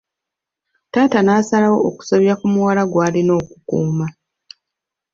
[0.91, 4.07] Taata n'asalawo okusobya ku muwala gw'alina okukuuma.